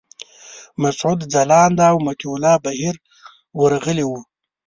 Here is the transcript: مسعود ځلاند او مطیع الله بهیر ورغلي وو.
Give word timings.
مسعود 0.81 1.19
ځلاند 1.33 1.77
او 1.89 1.95
مطیع 2.07 2.31
الله 2.35 2.55
بهیر 2.65 2.95
ورغلي 3.59 4.05
وو. 4.07 4.19